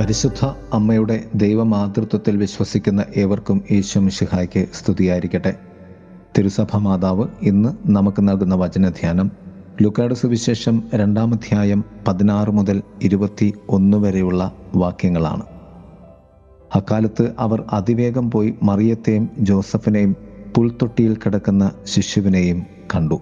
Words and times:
പരിശുദ്ധ 0.00 0.46
അമ്മയുടെ 0.72 1.24
ദൈവമാതൃത്വത്തിൽ 1.34 2.36
വിശ്വസിക്കുന്ന 2.36 3.04
ഏവർക്കും 3.16 3.64
ഈശോ 3.70 4.00
മിഷിഹായ്ക്ക് 4.00 4.66
സ്തുതിയായിരിക്കട്ടെ. 4.74 5.56
തിരുസഭ 6.38 6.76
മാതാവ് 6.76 7.28
ഇന്ന് 7.42 7.68
നമുക്ക് 7.86 8.28
നൽകുന്ന 8.28 8.54
വചനധ്യാനം 8.54 9.30
ലുക്കാട് 9.82 10.14
സുവിശേഷം 10.14 10.82
രണ്ടാമധ്യായം 10.94 11.84
പതിനാറ് 12.08 12.50
മുതൽ 12.50 12.82
ഇരുപത്തി 13.02 13.54
ഒന്ന് 13.68 13.96
വരെയുള്ള 13.96 14.52
വാക്യങ്ങളാണ്. 14.74 15.42
അക്കാലത്ത് 16.74 17.34
അവർ 17.38 17.64
അതിവേഗം 17.72 18.30
പോയി 18.30 18.54
മറിയത്തെയും 18.62 19.30
ജോസഫിനെയും 19.38 20.16
പുൽത്തൊട്ടിയിൽ 20.56 21.16
കിടക്കുന്ന 21.16 21.70
ശിശുവിനെയും 21.84 22.66
കണ്ടു. 22.94 23.20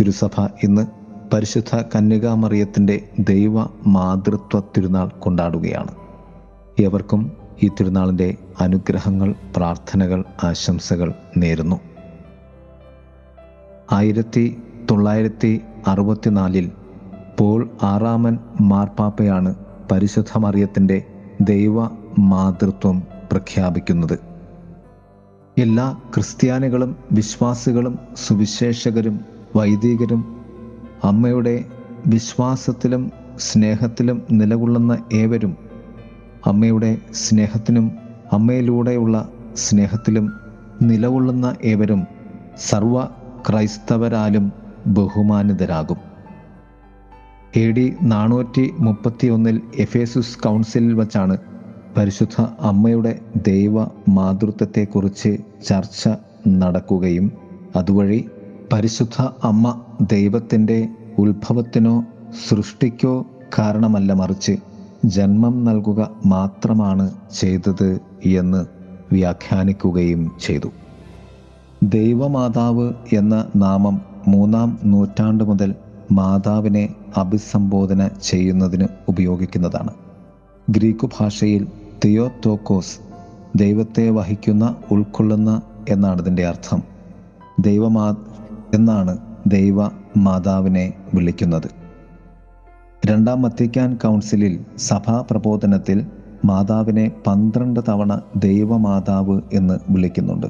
തിരുസഭ 0.00 0.48
ഇന്ന് 0.62 0.99
പരിശുദ്ധ 1.32 1.84
കന്യകാമറിയത്തിന്റെ 1.96 3.08
ദൈവ 3.18 3.62
മാതൃത്വ 3.86 4.60
തിരുനാൾ 4.60 5.08
കൊണ്ടാടുകയാണ്. 5.08 5.94
ഏവർക്കും 6.80 7.32
ഈ 7.62 7.68
തിരുനാളിന്റെ 7.68 8.36
അനുഗ്രഹങ്ങൾ 8.60 9.34
പ്രാർത്ഥനകൾ 9.56 10.24
ആശംസകൾ 10.44 11.14
നേരുന്നു. 11.36 11.80
ആയിരത്തി 13.92 14.62
തൊള്ളായിരത്തി 14.90 15.60
അറുപത്തിനാലിൽ 15.86 16.70
പോൾ 17.38 17.70
ആറാമൻ 17.82 18.38
മാർപ്പാപ്പയാണ് 18.60 19.54
പരിശുദ്ധ 19.92 20.38
മറിയത്തിന്റെ 20.38 21.02
ദൈവ 21.40 21.84
മാതൃത്വം 22.18 23.02
പ്രഖ്യാപിക്കുന്നത്. 23.32 24.18
എല്ലാ 25.58 26.00
ക്രിസ്ത്യാനികളും 26.14 26.96
വിശ്വാസികളും 27.12 27.98
സുവിശേഷകരും 28.16 29.20
വൈദികരും 29.56 30.39
അമ്മയുടെ 31.04 31.64
വിശ്വാസത്തിലും 32.06 33.12
സ്നേഹത്തിലും 33.38 34.26
നിലകൊള്ളുന്ന 34.30 34.98
ഏവരും 35.12 35.56
അമ്മയുടെ 36.46 36.90
സ്നേഹത്തിനും 37.12 37.86
അമ്മയിലൂടെയുള്ള 38.32 39.16
സ്നേഹത്തിലും 39.56 40.26
നിലകൊള്ളുന്ന 40.82 41.54
ഏവരും 41.64 42.06
സർവ 42.56 43.04
ക്രൈസ്തവരാലും 43.48 44.52
ബഹുമാനിതരാകും. 44.86 45.98
എ 47.56 47.70
ഡി 47.70 47.94
നാനൂറ്റി 48.02 48.64
മുപ്പത്തി 48.78 49.26
ഒന്നിൽ 49.26 49.60
എഫേസുസ് 49.78 50.38
കൗൺസിലിൽ 50.38 50.92
വച്ചാണ് 50.92 51.36
പരിശുദ്ധ 51.96 52.40
അമ്മയുടെ 52.40 53.12
ദൈവ 53.36 53.86
മാതൃത്വത്തെക്കുറിച്ച് 54.08 55.32
ചർച്ച 55.66 56.08
നടക്കുകയും 56.46 57.32
അതുവഴി 57.76 58.20
പരിശുദ്ധ 58.72 59.22
അമ്മ 59.22 59.80
ദൈവത്തിന്റെ 60.00 60.88
ഉത്ഭവത്തിനോ 61.18 62.04
സൃഷ്ടിക്കോ 62.48 63.26
കാരണമല്ല 63.58 64.12
മറിച്ച് 64.12 64.56
ജന്മം 65.04 65.64
നൽകുക 65.64 66.10
മാത്രമാണ് 66.26 67.10
ചെയ്തത് 67.38 68.00
എന്ന് 68.26 68.66
വ്യാഖ്യാനിക്കുകയും 69.12 70.32
ചെയ്തു. 70.44 70.68
ദൈവമാതാവ് 71.82 72.92
എന്ന 73.12 73.46
നാമം 73.56 74.00
മൂന്നാം 74.28 74.78
നൂറ്റാണ്ട് 74.84 75.44
മുതൽ 75.44 75.74
മാതാവിനെ 76.12 76.94
അഭിസംബോധന 77.16 78.10
ചെയ്യുന്നതിന് 78.22 78.86
ഉപയോഗിക്കുന്നതാണ്. 79.08 79.90
ഗ്രീക്ക് 80.70 81.10
ഭാഷയിൽ 81.20 81.66
തിയോത്തോക്കോസ് 82.04 82.98
ദൈവത്തെ 83.56 84.10
വഹിക്കുന്ന 84.10 84.76
ഉൾക്കൊള്ളുന്ന 84.90 85.62
എന്നാണ് 85.88 86.20
ഇതിന്റെ 86.20 86.46
അർത്ഥം. 86.46 86.82
ദൈവമാ 87.60 88.16
എന്നാണ് 88.74 89.18
ദൈവ 89.46 89.84
മാതാവിനെ 90.16 90.92
വിളിക്കുന്നത്. 91.14 91.70
രണ്ടാം 93.06 93.42
വത്തിക്കാൻ 93.42 93.94
കൗൺസിലിൽ 93.94 94.64
സഭാ 94.76 95.24
പ്രബോധനത്തിൽ 95.30 96.06
മാതാവിനെ 96.44 97.12
പന്ത്രണ്ട് 97.26 97.80
തവണ 97.88 98.20
ദൈവമാതാവ് 98.36 99.40
എന്ന് 99.52 99.78
വിളിക്കുന്നുണ്ട്. 99.90 100.46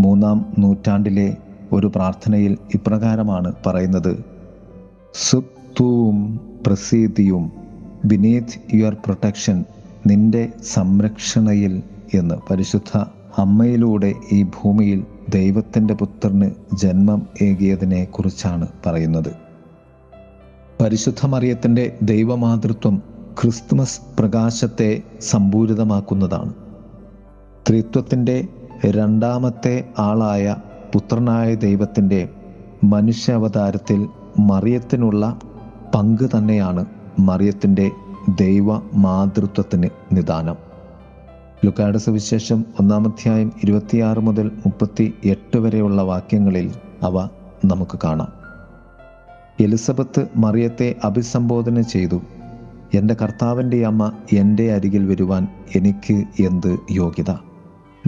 മൂന്നാം 0.00 0.52
നൂറ്റാണ്ടിലെ 0.58 1.36
ഒരു 1.72 1.86
പ്രാർത്ഥനയിൽ 1.86 2.58
ഇപ്രകാരമാണ് 2.74 3.52
പറയുന്നത്. 3.66 4.24
സുപ്തൂം 5.14 6.40
പ്രസീതിയും 6.66 7.52
ബിനീത് 8.04 8.74
യുവർ 8.74 8.94
പ്രൊട്ടക്ഷൻ 8.94 9.64
നിന്റെ 10.06 10.48
സംരക്ഷണയിൽ 10.72 11.82
എന്ന് 12.14 12.34
പരിശുദ്ധ 12.50 12.98
അമ്മയിലൂടെ 13.38 14.14
ഈ 14.32 14.42
ഭൂമിയിൽ 14.42 15.04
ദൈവത്തിന്റെ 15.32 15.94
പുത്രന് 15.94 16.50
ജന്മം 16.74 17.26
ഏകിയതിനെ 17.42 18.04
കുറിച്ചാണ് 18.04 18.68
പറയുന്നത്. 18.86 19.32
പരിശുദ്ധ 20.82 21.26
മറിയത്തിന്റെ 21.26 21.98
ദൈവമാതൃത്വം 22.02 23.02
ക്രിസ്തുമസ് 23.42 24.00
പ്രകാശത്തെ 24.18 25.02
സമ്പൂരിതമാക്കുന്നതാണ്. 25.20 26.54
ത്രിത്വത്തിന്റെ 27.68 28.48
രണ്ടാമത്തെ 28.86 29.88
ആളായ 29.98 30.56
പുത്രനായ 30.94 31.54
ദൈവത്തിന്റെ 31.54 32.28
മനുഷ്യാവതാരത്തിൽ 32.84 34.08
മറിയത്തിനുള്ള 34.38 35.38
പങ്ക് 35.94 36.30
തന്നെയാണ് 36.38 36.84
മറിയത്തിന്റെ 37.18 37.90
ദൈവ 38.40 38.74
മാതൃത്വത്തിന് 38.94 39.88
നിദാനം. 40.12 40.71
ലുക്കാട് 41.64 41.98
സുവിശേഷം 41.98 42.64
ഒന്നാമധ്യായം 42.80 43.52
ഇരുപത്തിയാറ് 43.62 44.18
മുതൽ 44.18 44.46
മുപ്പത്തി 44.48 45.14
എട്ട് 45.24 45.58
വരെയുള്ള 45.58 46.02
വാക്യങ്ങളിൽ 46.02 46.72
അവ 47.02 47.28
നമുക്ക് 47.64 47.98
കാണാം. 48.04 48.32
എലിസബത്ത് 49.60 50.26
മറിയത്തെ 50.36 50.94
അഭിസംബോധന 51.04 51.80
ചെയ്തു 51.80 52.22
എന്റെ 52.94 53.16
കർത്താവിന്റെ 53.22 53.86
അമ്മ 53.86 54.12
എന്റെ 54.32 54.72
അരികിൽ 54.72 55.06
വരുവാൻ 55.06 55.48
എനിക്ക് 55.76 56.42
എന്ത് 56.42 56.78
യോഗ്യത? 56.90 57.30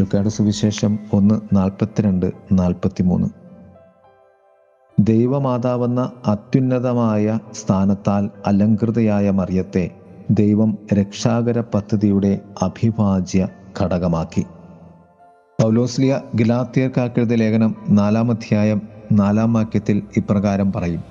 ലുക്കാട് 0.01 0.29
സുവിശേഷം 0.29 0.99
ഒന്ന് 1.13 1.57
നാൽപ്പത്തിരണ്ട് 1.57 2.33
നാൽപ്പത്തിമൂന്ന്. 2.53 3.29
ദൈവമാതാവെന്ന 5.01 6.13
അത്യുന്നതമായ 6.27 7.39
സ്ഥാനത്താൽ 7.53 8.31
അലങ്കൃതയായ 8.47 9.31
മറിയത്തെ 9.31 9.91
ദൈവം 10.31 10.79
രക്ഷാകര 10.93 11.61
പദ്ധതിയുടെ 11.61 12.41
അഭിഭാജ്യ 12.63 13.49
ഘടകമാക്കി. 13.81 14.45
പൗലോസ്ലിയ 15.63 16.21
ഗിലാത്തിയർക്കാക്കെഴുതിയ 16.37 17.37
ലേഖനം 17.37 17.77
നാലാം 17.89 18.31
അധ്യായം 18.31 18.83
നാലാം 19.13 19.53
വാക്യത്തിൽ 19.53 20.03
ഇപ്രകാരം 20.17 20.73
പറയും. 20.73 21.03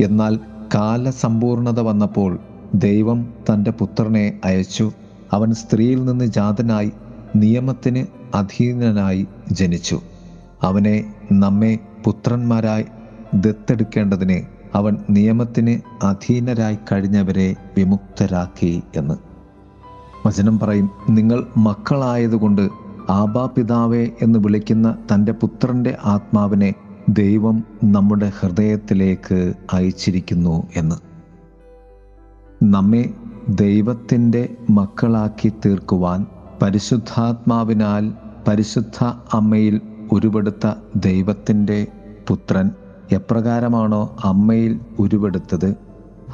എന്നാൽ 0.00 0.40
കാലസമ്പൂർണത 0.74 1.80
വന്നപ്പോൾ 1.80 2.38
ദൈവം 2.74 3.34
തന്റെ 3.52 3.70
പുത്രനെ 3.70 4.40
അയച്ചു. 4.44 4.92
അവൻ 5.32 5.54
സ്ത്രീയിൽ 5.54 6.04
നിന്ന് 6.04 6.24
ജാതനായി 6.24 6.92
നിയമത്തിന് 7.36 8.06
അധീനനായി 8.36 9.26
ജനിച്ചു. 9.52 10.00
അവനെ 10.62 11.14
നമ്മെ 11.32 11.78
പുത്രന്മാരായി 12.04 12.84
ദത്തെടുക്കേണ്ടതിന് 13.34 14.59
അവൻ 14.74 14.98
നിയമത്തിന് 15.10 16.04
അധീനരായി 16.04 16.78
കഴിഞ്ഞവരെ 16.92 17.56
വിമുക്തരാക്കി 17.76 18.82
എന്ന്. 18.96 19.14
വചനം 20.26 20.58
പറയും 20.58 20.90
നിങ്ങൾ 21.08 21.46
മക്കളായതുകൊണ്ട് 21.56 22.68
ആബാ 23.08 23.46
പിതാവേ 23.46 24.08
എന്ന് 24.22 24.38
വിളിക്കുന്ന 24.38 24.96
തന്റെ 25.14 25.32
പുത്രന്റെ 25.32 25.96
ആത്മാവിനെ 26.04 26.74
ദൈവം 27.08 27.64
നമ്മുടെ 27.84 28.32
ഹൃദയത്തിലേക്ക് 28.40 29.54
അയച്ചിരിക്കുന്നു 29.72 30.66
എന്ന്. 30.76 30.96
നമ്മെ 32.62 33.14
ദൈവത്തിന്റെ 33.48 34.56
മക്കളാക്കി 34.70 35.52
തീർക്കുവാൻ 35.66 36.26
പരിശുദ്ധാത്മാവിനാൽ 36.62 38.12
പരിശുദ്ധ 38.48 39.04
അമ്മയിൽ 39.32 39.80
ഉരുവെടുത്ത 40.12 40.72
ദൈവത്തിന്റെ 40.96 41.86
പുത്രൻ 42.28 42.70
എപ്രകാരമാണോ 43.12 44.16
അമ്മയിൽ 44.24 44.80
ഉരുവെടുത്തത്? 44.98 45.76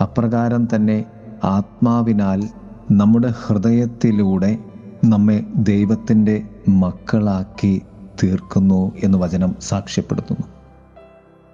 അപ്രകാരം 0.00 0.68
തന്നെ 0.74 1.04
ആത്മാവിനാൽ 1.44 2.48
നമ്മുടെ 2.90 3.34
ഹൃദയത്തിലൂടെ 3.46 4.58
നമ്മെ 5.04 5.44
ദൈവത്തിന്റെ 5.56 6.42
മക്കളാക്കി 6.68 7.82
തീർക്കുന്നു 8.22 8.92
എന്ന് 9.04 9.18
വചനം 9.18 9.56
സാക്ഷ്യപ്പെടുത്തുന്നു. 9.60 10.46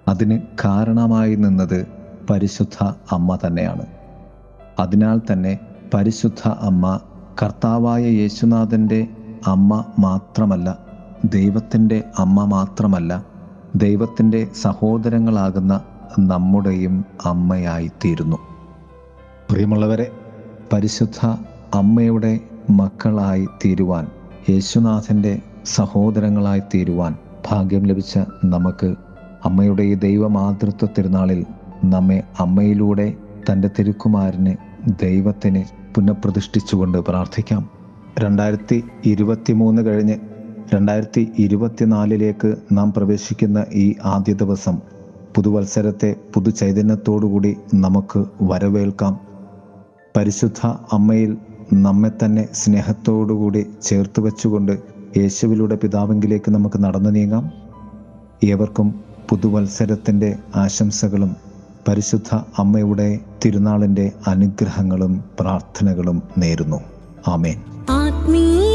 അതിന് 0.07 0.39
കാരണമായി 0.65 1.35
നിന്നത് 1.35 1.87
പരിശുദ്ധ 2.29 2.83
അമ്മ 3.11 3.39
തന്നെയാണ്. 3.47 3.85
അതിനാൽ 4.79 5.21
തന്നെ 5.31 5.59
പരിശുദ്ധ 5.93 6.47
അമ്മ 6.47 6.99
കർത്താവായ 7.43 8.03
യേശുനാഥന്റെ 8.03 9.07
അമ്മ 9.47 9.85
മാത്രമല്ല 9.99 10.77
ദൈവത്തിന്റെ 11.25 12.03
അമ്മ 12.19 12.45
മാത്രമല്ല 12.45 13.32
ദൈവത്തിന്റെ 13.75 14.47
സഹോദരങ്ങളാകുന്ന 14.61 15.81
നമ്മുടെയും 16.19 17.05
അമ്മയായിത്തീരുന്നു. 17.25 18.37
പ്രിയമുള്ളവരെ 19.51 20.11
പരിശുദ്ധ 20.73 21.25
അമ്മയുടെ 21.73 22.39
മക്കളായി 22.69 23.47
തീരുവാൻ 23.65 24.07
യേശുനാഥന്റെ 24.49 25.39
സഹോദരങ്ങളായി 25.65 26.59
തീരുവാൻ 26.59 27.15
ഭാഗ്യം 27.47 27.83
ലഭിച്ച 27.83 28.19
നമുക്ക് 28.45 28.95
അമ്മയുടെ 29.45 29.83
ഈ 29.83 29.93
ദൈവമാതൃത്വ 29.93 30.87
തിരുനാളിൽ 30.97 31.45
നമ്മെ 31.83 32.23
അമ്മയിലൂടെ 32.39 33.13
തന്റെ 33.51 33.69
തിരുക്കുമാരന് 33.79 34.55
ദൈവത്തിന് 35.01 35.63
പുനഃപ്രതിഷ്ഠിച്ചുകൊണ്ട് 35.95 36.97
പ്രാർത്ഥിക്കാം. 36.97 37.69
രണ്ടായിരത്തി 38.19 38.83
ഇരുപത്തി 39.05 39.53
മൂന്ന് 39.53 39.81
കഴിഞ്ഞ് 39.81 40.15
രണ്ടായിരത്തി 40.73 41.31
ഇരുപത്തിനാലിലേക്ക് 41.39 42.55
നാം 42.71 42.93
പ്രവേശിക്കുന്ന 42.93 43.65
ഈ 43.73 43.95
ആദ്യ 44.03 44.33
ദിവസം 44.33 44.81
പുതുവത്സരത്തെ 45.35 46.15
പുതുചൈതന്യത്തോടുകൂടി 46.33 47.57
നമുക്ക് 47.73 48.25
വരവേൽക്കാം. 48.41 49.19
പരിശുദ്ധ 50.17 50.67
അമ്മയിൽ 50.67 51.37
നമ്മെ 51.73 52.11
തന്നെ 52.25 52.47
സ്നേഹത്തോടുകൂടി 52.53 53.65
ചേർത്ത് 53.81 54.19
വെച്ചുകൊണ്ട് 54.19 54.71
യേശുവിലൂടെ 55.17 55.75
പിതാവെങ്കിലേക്ക് 55.75 56.51
നമുക്ക് 56.51 56.83
നടന്നു 56.83 57.09
നീങ്ങാം. 57.09 57.51
ഏവർക്കും 58.43 59.03
പുതുവത്സരത്തിന്റെ 59.29 60.35
ആശംസകളും 60.55 61.35
പരിശുദ്ധ 61.87 62.35
അമ്മയുടെ 62.35 63.19
തിരുനാളിന്റെ 63.45 64.11
അനുഗ്രഹങ്ങളും 64.27 65.23
പ്രാർത്ഥനകളും 65.39 66.23
നേരുന്നു. 66.37 66.77
ആമേൻ. 67.27 67.57
ആത്മീയ 67.89 68.72